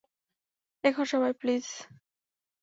[0.83, 1.65] এখন, সবাই, প্লিজ!